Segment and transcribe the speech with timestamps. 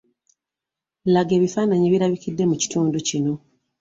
[1.13, 3.33] Laga ebifaananyi ebirabikidde mu kitundu kino?